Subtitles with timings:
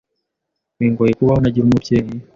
[0.77, 2.13] bingoye kubaho ntagira umubyeyi,